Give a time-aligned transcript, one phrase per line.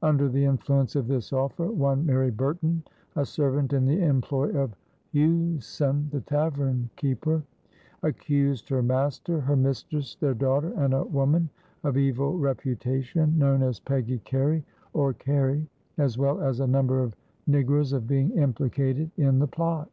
[0.00, 2.82] Under the influence of this offer one Mary Burton,
[3.16, 4.72] a servant in the employ of
[5.12, 7.42] Hughson, the tavern keeper,
[8.02, 11.50] accused her master, her mistress, their daughter, and a woman
[11.82, 17.14] of evil reputation known as Peggy Carey, or Kerry, as well as a number of
[17.46, 19.90] negroes, of being implicated in the plot.